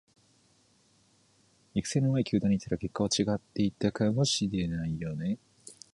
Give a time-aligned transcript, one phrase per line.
[1.75, 4.97] 育成の上手い球団に行ってたら結果は違っていたかもしれない